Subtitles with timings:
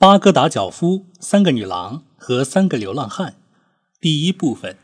[0.00, 3.34] 巴格达脚夫、三个女郎和三个流浪汉，
[4.00, 4.74] 第一部分。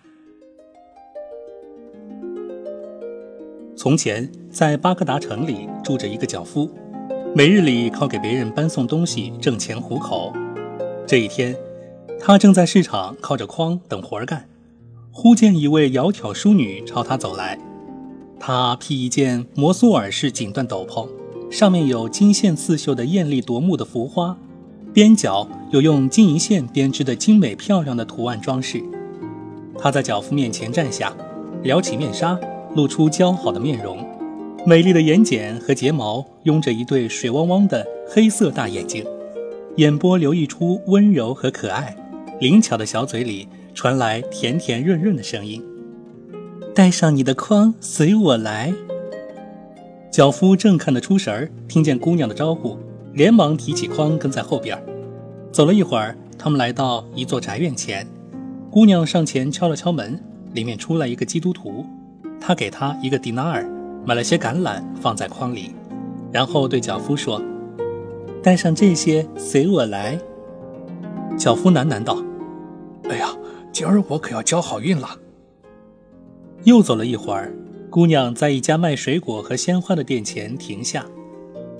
[3.74, 6.70] 从前，在巴格达城里住着一个脚夫，
[7.34, 10.34] 每日里靠给别人搬送东西挣钱糊口。
[11.06, 11.56] 这一天，
[12.20, 14.46] 他正在市场靠着筐等活儿干，
[15.10, 17.58] 忽见一位窈窕淑女朝他走来。
[18.38, 21.08] 她披一件摩苏尔式锦缎斗篷，
[21.50, 24.36] 上面有金线刺绣的艳丽夺目的浮花。
[24.96, 28.82] 边角有用金银线编织的精美漂亮的图案装饰。
[29.78, 31.14] 她在脚夫面前站下，
[31.62, 32.40] 撩起面纱，
[32.74, 33.98] 露出姣好的面容，
[34.64, 39.04] 美丽的眼睑和睫毛拥着一对水汪汪的黑色大眼睛，
[39.76, 41.94] 眼波流溢出温柔和可爱，
[42.40, 45.62] 灵巧的小嘴里传来甜甜润润的声音
[46.74, 48.72] ：“带上你的筐，随我来。”
[50.10, 52.78] 脚夫正看得出神儿，听见姑娘的招呼。
[53.16, 54.78] 连忙提起筐跟在后边，
[55.50, 58.06] 走了一会儿，他们来到一座宅院前。
[58.70, 61.86] 姑娘上前敲了敲门，里面出来一个基督徒，
[62.38, 63.66] 他给他一个迪纳尔，
[64.04, 65.70] 买了些橄榄放在筐里，
[66.30, 67.40] 然后对脚夫说
[68.44, 70.18] ：“带上这些，随我来。”
[71.38, 72.22] 脚夫喃喃道
[73.08, 73.34] ：“哎呀，
[73.72, 75.08] 今儿我可要交好运了。”
[76.64, 77.50] 又走了一会儿，
[77.88, 81.06] 姑娘在一家卖水果和鲜花的店前停下。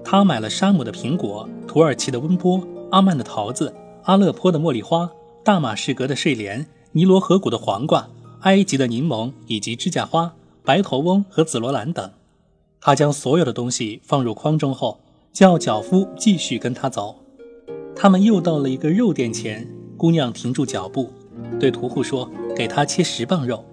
[0.09, 2.63] 他买了沙姆的苹果、土耳其的温波、
[2.93, 5.11] 阿曼的桃子、阿勒颇的茉莉花、
[5.43, 8.09] 大马士革的睡莲、尼罗河谷的黄瓜、
[8.43, 12.09] 埃及的柠檬以及指甲花、白头翁和紫罗兰等。
[12.81, 15.01] 他将所有的东西放入筐中后，
[15.33, 17.17] 叫脚夫继续跟他走。
[17.97, 21.11] 他们又到了一个肉店前，姑娘停住脚步，
[21.59, 23.65] 对屠户说：“给他切十磅肉。”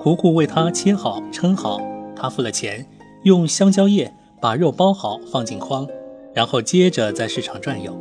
[0.00, 1.80] 屠户为他切好、称好，
[2.14, 2.88] 他付了钱，
[3.24, 4.14] 用香蕉叶。
[4.42, 5.86] 把肉包好放进筐，
[6.34, 7.96] 然后接着在市场转悠。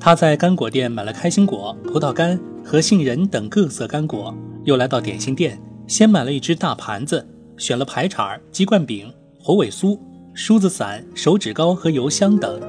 [0.00, 7.24] 他在干果店买了开心果、葡萄干和杏仁等各色干果，又来到点心店，先买了一只大盘子，
[7.56, 9.96] 选了排叉、鸡冠饼、火尾酥、
[10.34, 12.60] 梳子伞、手指糕和油香等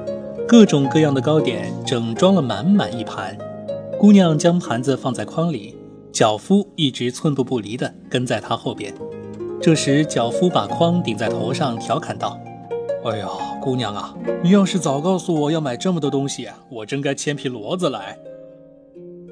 [0.46, 3.36] 各种各样的糕点，整装了满满一盘。
[3.98, 5.76] 姑娘将盘子放在筐里，
[6.12, 8.94] 脚夫一直寸步不离地跟在她后边。
[9.60, 12.38] 这时，脚夫把筐顶在头上，调侃道。
[13.04, 13.28] 哎呀，
[13.60, 18.18] 姑娘啊，你要是早告诉我要买这么多东西，我真该牵匹骡子来。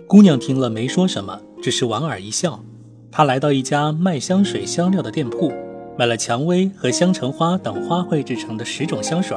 [0.07, 2.63] 姑娘听了没说什么，只是莞尔一笑。
[3.11, 5.51] 她来到一家卖香水香料的店铺，
[5.99, 9.35] 买了蔷薇和香橙花等花卉制成的十种香水，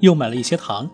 [0.00, 0.88] 又买了一些糖，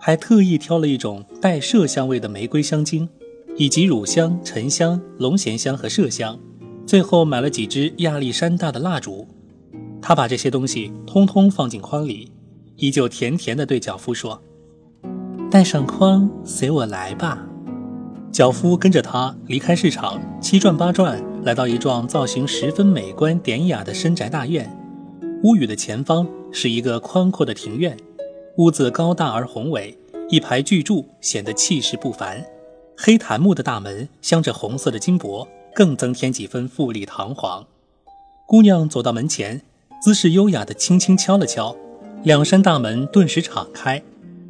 [0.00, 3.08] 还特意挑了一种带麝香味的玫瑰香精，
[3.56, 6.38] 以及乳香、沉香、龙涎香和麝香，
[6.86, 9.26] 最后买了几支亚历山大的蜡烛。
[10.00, 12.30] 他把这些东西通通放进筐里，
[12.76, 14.40] 依旧甜甜地对脚夫说
[15.50, 17.44] ：“带上筐，随我来吧。”
[18.32, 24.70] 脚夫跟着他离开市场，七转八转来到一幢造型十分美观典雅的深宅大院。
[25.42, 27.96] 屋宇的前方是一个宽阔的庭院，
[28.56, 29.96] 屋子高大而宏伟，
[30.28, 32.44] 一排巨柱显得气势不凡。
[32.96, 37.66] 黑檀木的大门镶着红色的金箔，更增添几分富丽堂皇。
[38.46, 39.60] 姑娘走到门前。
[40.00, 41.74] 姿势优雅地轻轻敲了敲，
[42.22, 44.00] 两扇大门顿时敞开。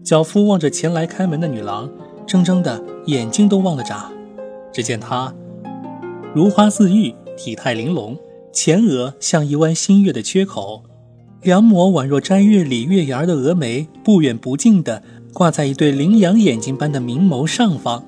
[0.04, 1.88] 脚夫望着前来开门的女郎，
[2.26, 4.10] 怔怔的眼睛都忘了眨。
[4.72, 5.32] 只见她
[6.34, 8.18] 如花似玉，体态玲珑，
[8.52, 10.82] 前额像一弯新月的缺口，
[11.42, 18.04] 两抹宛若摘月里月牙的蛾眉不远不近地挂在一对羚羊眼睛般的明眸上方，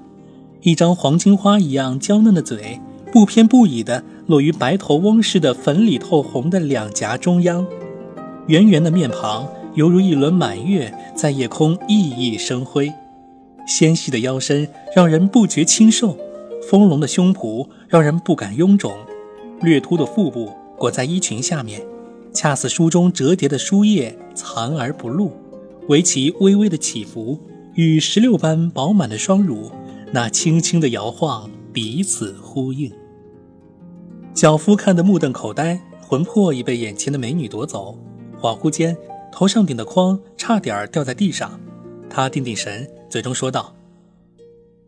[0.60, 2.80] 一张黄金花一样娇嫩的嘴。
[3.12, 7.66] 不偏不倚地落于白头翁似的粉里透红的两颊中央，
[8.46, 12.92] 圆圆的面庞犹如一轮满月在夜空熠熠生辉，
[13.66, 16.16] 纤细的腰身让人不觉清瘦，
[16.68, 18.92] 丰隆的胸脯让人不敢臃肿，
[19.60, 21.82] 略凸的腹部裹在衣裙下面，
[22.32, 25.32] 恰似书中折叠的书页，藏而不露，
[25.88, 27.40] 唯其微微的起伏，
[27.74, 29.72] 与石榴般饱满的双乳
[30.12, 32.92] 那轻轻的摇晃彼此呼应。
[34.34, 37.98] 脚夫看得目瞪口呆，魂魄已被眼前的美女夺走。
[38.40, 38.96] 恍惚间，
[39.30, 41.60] 头上顶的筐差点掉在地上。
[42.08, 43.74] 他定定神，最终说道：“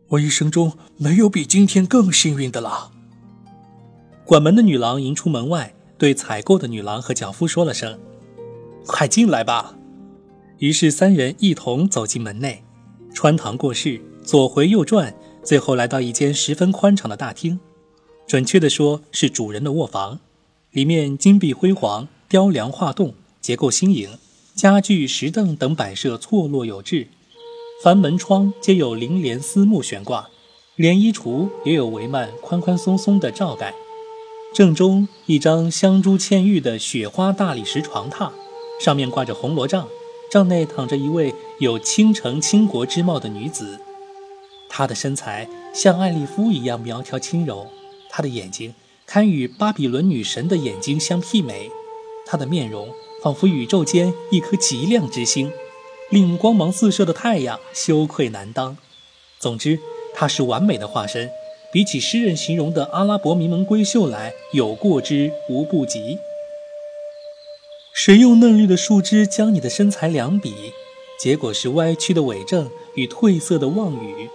[0.09, 2.91] 我一生中没有比今天更幸运的了。”
[4.25, 7.99] 管门的女郎迎出门外，对采购的女郎和脚夫说了声
[8.87, 9.75] ：“快进来吧。”
[10.59, 12.63] 于是三人一同走进门内，
[13.13, 15.13] 穿堂过室，左回右转，
[15.43, 17.59] 最后来到一间十分宽敞的大厅。
[18.33, 20.19] 准确地说，是主人的卧房，
[20.71, 24.17] 里面金碧辉煌，雕梁画栋，结构新颖，
[24.55, 27.09] 家具、石凳等摆设错落有致。
[27.83, 30.31] 凡门窗皆有楹帘丝木悬挂，
[30.75, 33.71] 连衣橱也有帷幔宽宽松松的罩盖。
[34.51, 38.31] 正中一张香珠嵌玉的雪花大理石床榻，
[38.81, 39.87] 上面挂着红罗帐，
[40.31, 43.79] 帐内躺着一位有倾城倾国之貌的女子。
[44.67, 47.67] 她的身材像艾丽夫一样苗条轻柔，
[48.15, 48.75] 她的眼睛
[49.07, 51.71] 堪与巴比伦女神的眼睛相媲美，
[52.27, 52.93] 她的面容
[53.23, 55.51] 仿佛宇宙间一颗极亮之星，
[56.11, 58.77] 令光芒四射的太阳羞愧难当。
[59.39, 59.79] 总之，
[60.13, 61.27] 她是完美的化身。
[61.71, 66.19] 比起诗人形容的阿拉伯名门闺秀来，有过之无不及。
[67.95, 70.53] 谁用嫩绿的树枝将你的身材量比？
[71.19, 74.29] 结果是歪曲的伪证与褪色的妄语。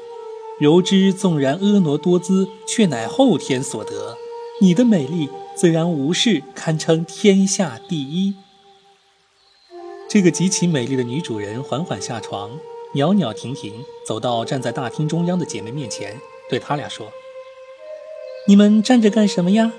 [0.59, 4.17] 柔枝纵然婀娜多姿，却乃后天所得。
[4.61, 8.35] 你的美丽自然无事，堪称天下第一。
[10.09, 12.59] 这个极其美丽的女主人缓缓下床，
[12.95, 16.17] 袅袅婷婷走到站在大厅中央的姐妹面前，
[16.51, 17.13] 对她俩说。
[18.49, 19.73] 你们站着干什么呀？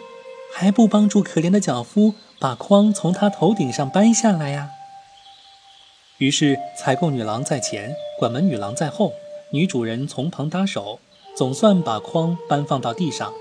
[0.54, 4.70] 还不帮助可怜的脚夫把筐从他头顶上搬下来呀？
[6.20, 9.14] 于是采购女郎在前，管门女郎在后，
[9.52, 11.00] 女主人从旁搭手，
[11.36, 13.34] 总算把筐搬放到地上。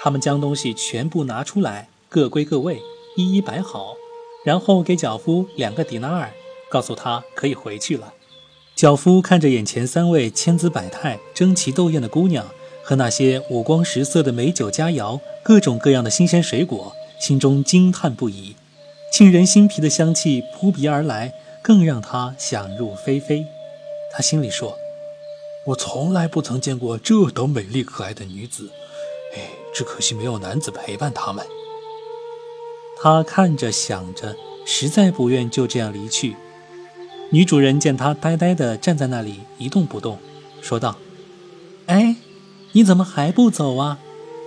[0.00, 2.80] 他们将东西全部拿出来，各归各位，
[3.16, 3.94] 一一摆好，
[4.44, 6.32] 然后给脚夫两个迪纳尔，
[6.70, 8.14] 告诉他可以回去了。
[8.74, 12.46] 脚夫看着眼前三位千姿百态、争奇斗艳的姑娘。
[12.84, 18.56] 和那些五光十色的美酒佳肴，各种各样的新鲜水果，心中惊叹不已。
[19.12, 23.46] 沁人心脾的香气扑鼻而来，更让他想入非非。
[24.12, 24.76] 他心里说
[25.66, 28.70] ：“我从来不曾见过这等美丽可爱的女子，
[29.34, 31.46] 哎，只可惜没有男子陪伴她们。”
[33.00, 36.36] 他看着想着，实在不愿就这样离去。
[37.30, 40.18] 女主人见他呆呆地站在那里一动不动，
[40.60, 40.96] 说道
[41.86, 42.16] ：“哎。”
[42.74, 43.98] 你怎么还不走啊？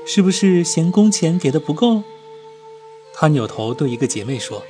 [0.08, 2.02] 是不是嫌工钱给的不够？
[3.14, 4.64] 他扭头对一个姐妹说：“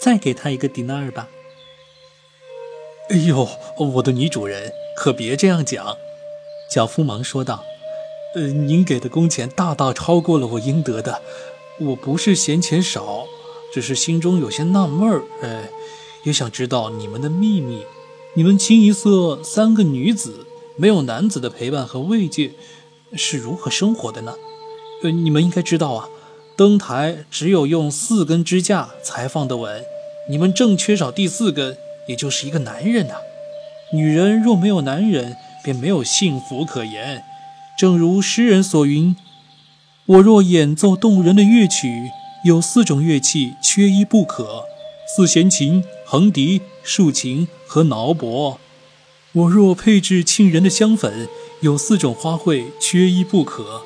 [0.00, 1.28] 再给他一个迪纳尔吧。”
[3.10, 3.46] 哎呦，
[3.76, 5.96] 我的女主人，可别这样讲。”
[6.70, 7.64] 脚夫忙说道
[8.36, 11.22] ：“呃，您给的工钱大大超过了我应得的。
[11.78, 13.24] 我不是嫌钱少，
[13.72, 15.70] 只是心中有些纳闷儿，哎，
[16.24, 17.86] 也想知道你们的秘密。
[18.34, 22.52] 你们清一色三个女子。”没有男子的陪伴和慰藉，
[23.14, 24.34] 是如何生活的呢？
[25.02, 26.08] 呃，你们应该知道啊，
[26.56, 29.84] 登台只有用四根支架才放得稳，
[30.30, 31.76] 你们正缺少第四根，
[32.06, 33.16] 也就是一个男人呐。
[33.92, 37.24] 女人若没有男人，便没有幸福可言。
[37.76, 39.16] 正如诗人所云
[40.06, 42.10] ：“我若演奏动人的乐曲，
[42.44, 44.64] 有四种乐器缺一不可：
[45.16, 48.58] 四弦琴、横笛、竖琴和挠钹。”
[49.32, 51.28] 我若配置沁人的香粉，
[51.60, 53.82] 有四种花卉缺一不可：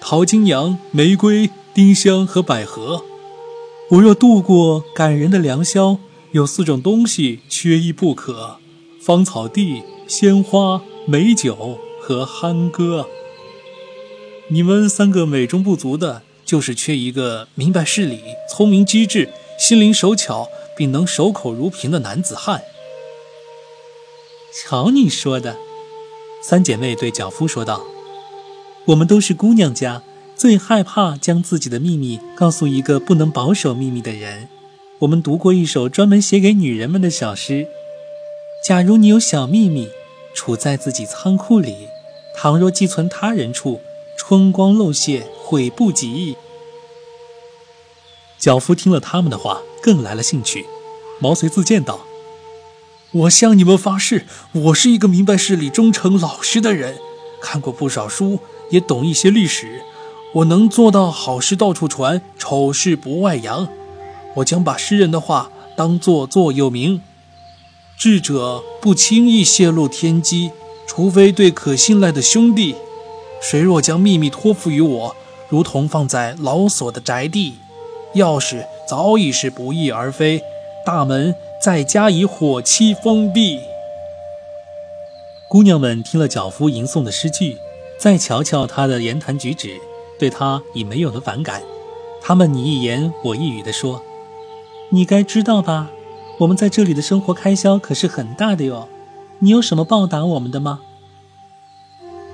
[0.00, 3.04] 桃金娘、玫瑰、丁香和百合。
[3.90, 5.98] 我若度过感人的良宵，
[6.32, 8.58] 有四种东西缺一不可：
[9.00, 13.06] 芳草地、鲜花、美酒和酣歌。
[14.48, 22.62] 你们三个美中不足的，就是缺一个明白事理、聪明机智、心灵手巧，并能守口如瓶的男子汉。
[24.52, 25.56] 瞧你说的，
[26.42, 27.84] 三姐妹对脚夫说道
[28.86, 30.02] ：“我们都是姑娘家，
[30.34, 34.48] 最害怕将自己的秘密告诉一个不能保守秘密的人。
[35.00, 37.68] 我们读过一首专门写给女人们的小诗：
[38.68, 39.88] 假如你有小秘密，
[40.34, 41.88] 储在自己仓库里，
[42.36, 43.80] 倘若寄存他人处，
[44.18, 46.36] 春光漏泄，悔不及。”
[48.38, 50.66] 脚夫听了他们的话，更来了兴趣，
[51.18, 52.00] 毛遂自荐道。
[53.12, 56.98] 我向你们发誓，我是一个明白事理、忠诚老实的人，
[57.40, 59.82] 看过不少书，也懂一些历史。
[60.34, 63.66] 我能做到好事到处传，丑事不外扬。
[64.34, 67.00] 我将把诗人的话当作座右铭：
[67.98, 70.52] 智者不轻易泄露天机，
[70.86, 72.76] 除非对可信赖的兄弟。
[73.42, 75.16] 谁若将秘密托付于我，
[75.48, 77.54] 如同放在牢锁的宅地，
[78.14, 80.40] 钥匙早已是不翼而飞，
[80.86, 81.34] 大门。
[81.60, 83.58] 再加以火漆封闭。
[85.48, 87.56] 姑娘们听了脚夫吟诵的诗句，
[87.98, 89.70] 再瞧瞧他的言谈举止，
[90.20, 91.64] 对他已没有了反感。
[92.22, 94.00] 他们你一言我一语地说
[94.90, 95.90] ：“你该知道吧？
[96.38, 98.88] 我们在这里的生活开销可是很大的哟。
[99.40, 100.80] 你有什么报答我们的吗？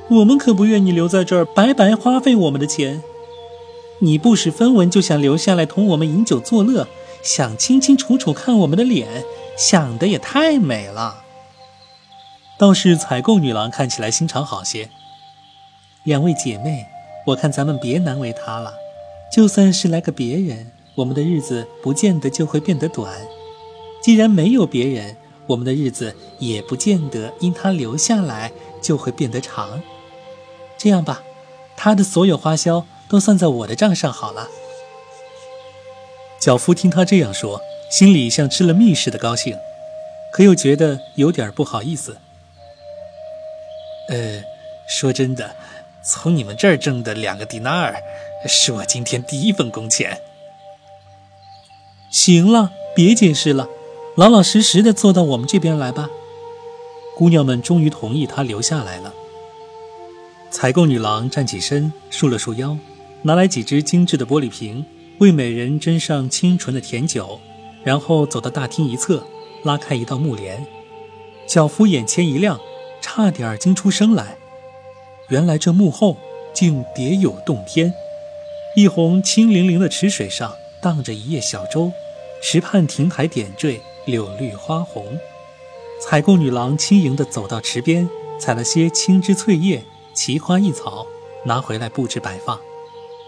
[0.09, 3.03] 我们可不愿你留在这儿白白花费我们的钱。
[4.01, 6.87] 你不识分文就想留下来同我们饮酒作乐。”
[7.25, 9.25] 想清清楚楚看我们的脸，
[9.57, 11.23] 想的也太美了。
[12.59, 14.91] 倒是采购女郎看起来心肠好些。
[16.05, 16.85] 两位姐妹，
[17.29, 18.75] 我看咱们别难为她了。
[19.33, 23.11] 就算是来个别人，我们的日子不见得就会变得短。
[24.05, 29.83] 既然没有别人，我们的日子也不见得因他留下来就会变得长。
[30.77, 31.23] 这样吧，
[31.75, 34.49] 他的所有花销都算在我的账上好了。
[36.39, 39.57] 脚夫听他这样说，心里像吃了蜜似的高兴，
[40.35, 42.19] 可又觉得有点不好意思。
[44.11, 44.43] 呃，
[44.87, 45.57] 说真的，
[46.03, 47.97] 从你们这儿挣的两个迪纳尔，
[48.47, 50.21] 是我今天第一份工钱。
[52.11, 53.67] 行了，别解释了，
[54.17, 56.09] 老老实实的坐到我们这边来吧。
[57.17, 59.13] 姑娘们终于同意他留下来了。
[60.51, 62.77] 采购女郎站起身，束了束腰，
[63.23, 64.85] 拿来几只精致的玻璃瓶，
[65.19, 67.41] 为美人斟上清纯的甜酒，
[67.83, 69.27] 然后走到大厅一侧，
[69.65, 70.67] 拉开一道幕帘。
[71.47, 72.61] 小夫眼前一亮。
[73.07, 74.39] 差点惊出声来，
[75.29, 76.17] 原来这幕后
[76.55, 77.93] 竟别有洞天。
[78.75, 81.93] 一泓清灵灵的池水上荡着一叶小舟，
[82.43, 85.19] 池畔亭台点缀，柳绿花红。
[86.03, 88.09] 采购女郎轻盈地走到池边，
[88.39, 89.83] 采了些青枝翠叶、
[90.13, 91.07] 奇花异草，
[91.45, 92.61] 拿回来布置摆放。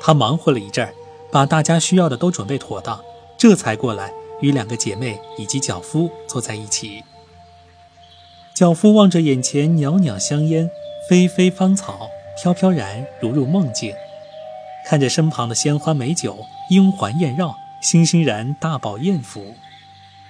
[0.01, 0.93] 她忙活了一阵儿，
[1.31, 3.01] 把大家需要的都准备妥当，
[3.39, 7.03] 这才过来与两个姐妹以及脚夫坐在一起。
[8.55, 10.71] 脚夫望着眼前袅袅香烟、
[11.09, 12.09] 霏霏芳草、
[12.43, 13.93] 飘飘然，如入梦境；
[14.87, 16.39] 看着身旁的鲜花美酒、
[16.71, 19.55] 莺环燕绕，欣欣然大饱艳福。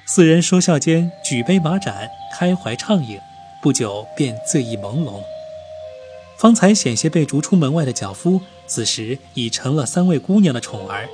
[0.08, 3.18] 四人说笑间，举杯马盏，开怀畅饮，
[3.60, 5.20] 不久便醉意朦胧。
[6.38, 11.08] 方才险些被逐出门外的脚夫，此时已成了三位姑娘的宠儿。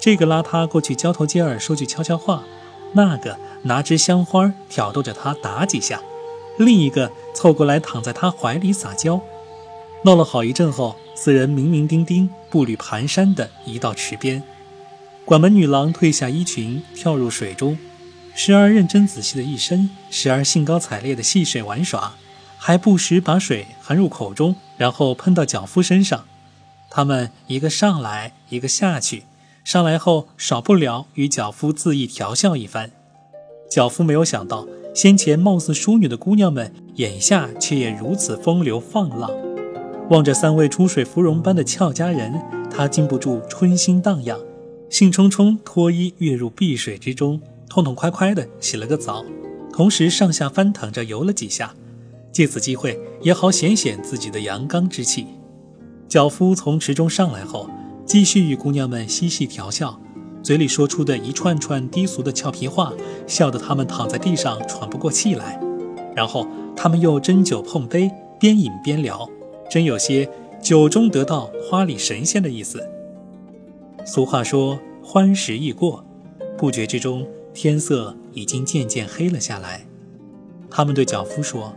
[0.00, 2.44] 这个拉他过去交头接耳说句悄悄话，
[2.92, 6.00] 那个拿支香花挑逗着他打几下。
[6.56, 9.20] 另一个凑过来躺在他怀里撒娇，
[10.04, 14.40] 闹了好一阵后，四人明明丁丁、步履蹒跚地移到池边。
[15.24, 17.76] 管门女郎褪下衣裙，跳入水中，
[18.34, 22.14] 时而认真仔细的一身，时而兴高采烈的戏水玩耍，
[22.58, 26.24] 还不时把水含入口中，然后喷到脚夫身上。
[26.90, 29.24] 他们一个上来，一个下去，
[29.62, 32.90] 上来后少不了与脚夫恣意调笑一番。
[33.70, 34.66] 脚夫没有想到。
[34.92, 39.30] 先前貌似淑女的姑娘们，眼下却也如此风流放浪。
[40.10, 44.36] 望着三位出水芙蓉般的俏佳人，他禁不住春心荡漾，
[44.90, 49.24] 兴冲冲脱衣跃入碧水之中，痛痛快快地洗了个澡，
[49.72, 51.72] 同时上下翻腾着游了几下，
[52.32, 55.24] 借此机会也好显显自己的阳刚之气。
[56.08, 57.70] 脚夫从池中上来后，
[58.04, 59.98] 继续与姑娘们嬉戏调笑。
[60.42, 62.92] 嘴里说出的一串串低俗的俏皮话，
[63.28, 65.60] 笑得他们躺在地上喘不过气来。
[66.16, 68.10] 然后他们又斟酒碰杯，
[68.40, 69.30] 边饮边聊，
[69.70, 70.28] 真有些
[70.60, 72.84] 酒中得道花里神仙的意思。
[74.04, 76.04] 俗话说欢时易过，
[76.58, 79.86] 不觉之中天色已经渐渐黑了下来。
[80.70, 81.74] 他们对脚夫说：“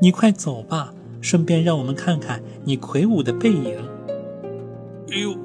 [0.00, 3.76] 你快走吧，顺便让我们看看你魁梧的背影。”
[5.12, 5.36] 哎呦！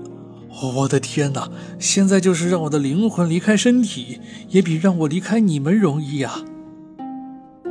[0.75, 1.49] 我的天哪！
[1.79, 4.19] 现在就是让我的灵魂离开身体，
[4.49, 6.45] 也比让我离开你们容易啊。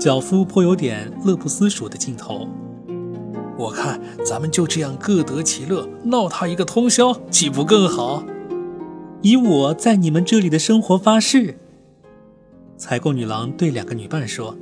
[0.01, 2.49] 脚夫颇有点乐不思蜀的劲头。
[3.57, 8.25] 我看咱们就这样各得其乐，闹他一个通宵，岂不更好？
[9.23, 11.61] 以我在你们这里的生活发誓。
[12.83, 14.57] 采购女郎对两个女伴说：“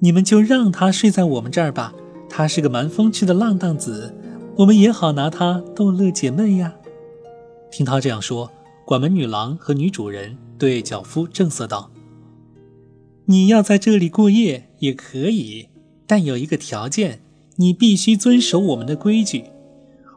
[0.00, 1.94] 你们就让他睡在我们这儿吧，
[2.28, 4.14] 他是个蛮风趣的浪荡子，
[4.58, 6.74] 我们也好拿他逗乐解闷呀。”
[7.72, 8.52] 听他这样说，
[8.84, 11.90] 管门女郎和女主人对脚夫正色道
[13.24, 15.68] ：“你要在这里过夜也可以，
[16.06, 17.22] 但有一个条件，
[17.56, 19.44] 你必须遵守我们的规矩。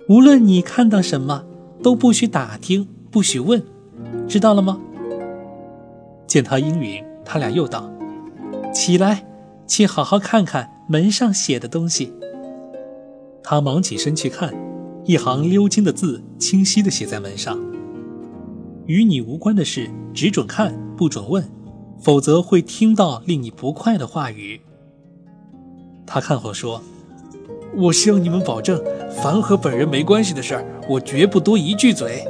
[0.10, 1.46] 无论你看到什么，
[1.82, 3.64] 都不许打听，不许问，
[4.28, 4.78] 知道了吗？”
[6.28, 7.92] 见他应允，他俩又道
[8.74, 9.26] ：“起来，
[9.68, 12.14] 去好好看看门上写的东西。”
[13.44, 14.54] 他忙起身去看。
[15.06, 17.60] 一行鎏金的字清晰地写在门上
[18.88, 21.44] ：“与你无关的事，只准看，不准问，
[22.00, 24.62] 否则会听到令你不快的话语。”
[26.08, 26.82] 他看后说
[27.76, 28.82] ：“我向你们保证，
[29.22, 32.26] 凡和本人没关系的事儿，我绝不多一句嘴。”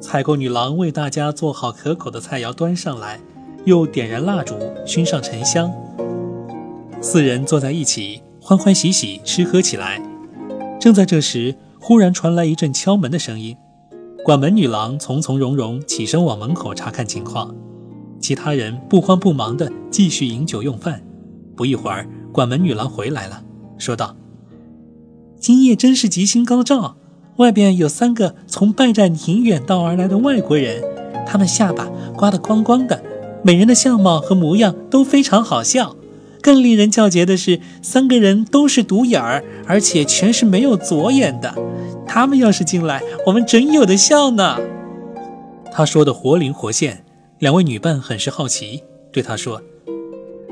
[0.00, 3.18] 采购女郎为大家做好可口的菜肴端上来，
[3.64, 4.54] 又点燃蜡烛，
[4.84, 5.72] 熏上沉香。
[7.00, 10.02] 四人坐在一起，欢欢喜喜吃喝起来。
[10.80, 13.56] 正在这时，忽然传来一阵敲门的声音。
[14.24, 17.54] 管门女郎从从容容起身往门口查看情况，
[18.20, 21.02] 其他人不慌不忙地继续饮酒用饭。
[21.56, 23.42] 不一会儿，管门女郎回来了，
[23.78, 24.16] 说道
[25.38, 26.96] ：“今夜真是吉星高照，
[27.36, 30.82] 外边有三个从拜占庭远道而来的外国人，
[31.26, 33.02] 他们下巴刮得光光的，
[33.42, 35.96] 每人的相貌和模样都非常好笑。
[36.40, 41.54] 更令人叫绝的是，三个人都是独眼儿，而且全是没有左眼的。
[42.04, 44.58] 他们要是进来，我们真有的笑呢。”
[45.72, 47.04] 他说的活灵活现，
[47.38, 48.82] 两位女伴很是好奇，
[49.12, 49.62] 对他说。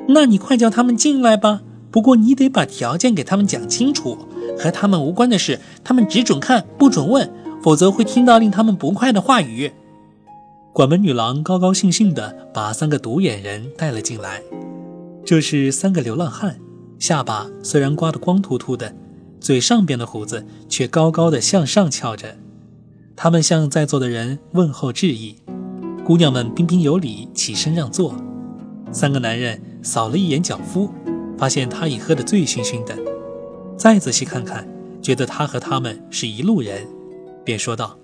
[0.08, 1.62] 那你快叫他们进来吧。
[1.90, 4.16] 不过你得把条件给他们讲清楚，
[4.56, 7.28] 和他们无关的事，他们只准看不准问，
[7.60, 9.72] 否则会听到令他们不快的话语。
[10.72, 14.42] 管门女郎高高兴兴地把三个独眼人带了进来。
[15.24, 16.58] 这是三个流浪汉，
[16.98, 18.94] 下巴虽然刮得光秃秃的，
[19.40, 22.36] 嘴上边的胡子却高高的向上翘着。
[23.16, 25.36] 他们向在座的人问候致意，
[26.04, 28.14] 姑娘们彬彬有礼，起身让座。
[28.92, 29.60] 三个男人。
[29.82, 30.90] 扫了一眼脚夫，
[31.38, 32.94] 发现他已喝得醉醺醺的。
[33.78, 34.68] 再仔细看看，
[35.00, 36.86] 觉得他和他们是一路人，
[37.42, 37.96] 便说道：“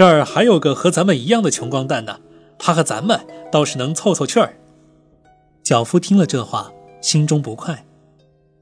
[0.00, 2.20] 这儿还有个和咱们一样的穷光蛋呢，
[2.58, 3.20] 他和咱们
[3.52, 4.54] 倒是能凑凑趣儿。”
[5.62, 7.84] 脚夫听了这话，心中不快，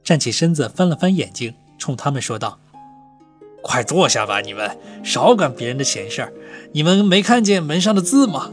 [0.03, 2.59] 站起身子，翻了翻眼睛，冲他们说道
[3.63, 6.33] ：“快坐下吧，你们少管别人的闲事儿。
[6.73, 8.51] 你们没看见门上的字吗？”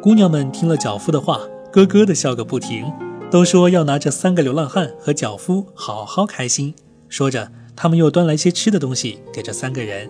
[0.00, 1.38] 姑娘们听了脚夫的话。
[1.70, 2.90] 咯咯的笑个不停，
[3.30, 6.74] 都说要拿这三个流浪汉和脚夫好好开心。
[7.10, 10.08] 说着，他们又端来些吃的东西给这三个人，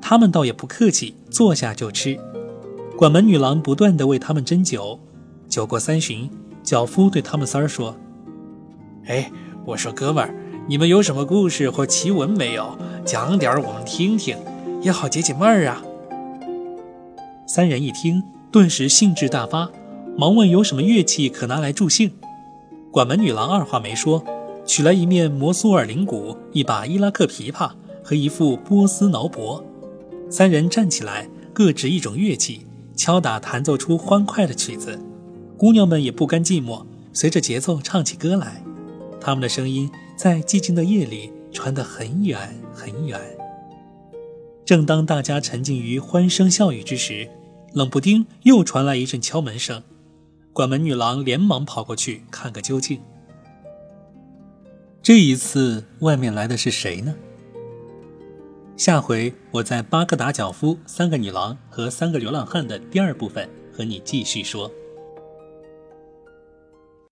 [0.00, 2.18] 他们倒也不客气，坐下就吃。
[2.96, 4.98] 管门女郎不断的为他们斟酒，
[5.48, 6.28] 酒过三巡，
[6.62, 7.94] 脚夫对他们三儿说
[9.06, 9.30] ：“哎，
[9.64, 10.34] 我说哥们儿，
[10.66, 12.76] 你们有什么故事或奇闻没有？
[13.04, 14.36] 讲点儿我们听听，
[14.82, 15.82] 也好解解闷儿啊。”
[17.46, 19.70] 三人一听，顿时兴致大发。
[20.16, 22.10] 忙问有什么乐器可拿来助兴？
[22.90, 24.24] 管门女郎二话没说，
[24.66, 27.70] 取来一面摩苏尔铃鼓、一把伊拉克琵琶
[28.02, 29.62] 和一副波斯挠钹。
[30.30, 35.00] 三人站起来，各执一种乐器，敲打弹奏出欢快的曲子。
[35.56, 38.62] 姑娘们也不甘寂寞，随着节奏唱起歌来。
[39.20, 43.20] 他们的声音在寂静的夜里传得很远很远。
[44.64, 47.28] 正当大家沉浸于欢声笑语之时，
[47.72, 49.82] 冷不丁又传来一阵敲门声。
[50.52, 53.00] 管门女郎连忙跑过去看个究竟。
[55.02, 57.14] 这一次，外面来的是谁呢？
[58.78, 64.70] 下回我在巴格达脚夫、三个女郎和三个流浪汉的第二部分和你继续说。